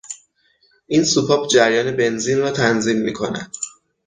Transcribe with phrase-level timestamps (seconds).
[0.87, 3.51] این سوپاپ جریان بنزین را تنظیم می کند.